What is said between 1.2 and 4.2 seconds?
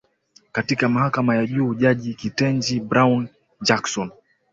ya juu jaji Ketanji Brown Jackson